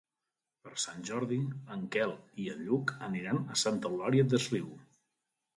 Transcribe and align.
Per 0.67 0.71
Sant 0.83 1.03
Jordi 1.09 1.37
en 1.75 1.83
Quel 1.95 2.15
i 2.45 2.49
en 2.55 2.65
Lluc 2.71 2.95
aniran 3.09 3.43
a 3.57 3.61
Santa 3.65 3.93
Eulària 3.93 4.29
des 4.35 4.53
Riu. 4.57 4.77